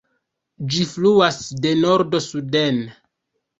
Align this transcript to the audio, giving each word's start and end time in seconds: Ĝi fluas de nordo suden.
Ĝi 0.75 0.85
fluas 0.93 1.37
de 1.67 1.75
nordo 1.83 2.25
suden. 2.31 2.83